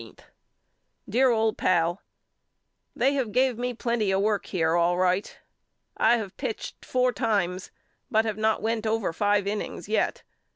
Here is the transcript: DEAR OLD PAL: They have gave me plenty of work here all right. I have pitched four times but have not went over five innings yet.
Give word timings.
DEAR 1.07 1.29
OLD 1.29 1.59
PAL: 1.59 2.01
They 2.95 3.13
have 3.13 3.31
gave 3.31 3.59
me 3.59 3.75
plenty 3.75 4.09
of 4.09 4.21
work 4.21 4.47
here 4.47 4.75
all 4.75 4.97
right. 4.97 5.37
I 5.95 6.17
have 6.17 6.35
pitched 6.37 6.83
four 6.83 7.13
times 7.13 7.69
but 8.09 8.25
have 8.25 8.39
not 8.39 8.63
went 8.63 8.87
over 8.87 9.13
five 9.13 9.45
innings 9.45 9.87
yet. 9.87 10.23